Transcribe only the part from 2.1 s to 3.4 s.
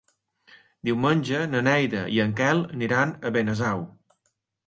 i en Quel aniran a